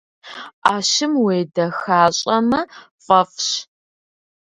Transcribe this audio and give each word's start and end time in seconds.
Ӏэщым 0.63 1.13
уедэхащӏэмэ 1.23 2.61
фӏэфӏщ. 3.05 3.47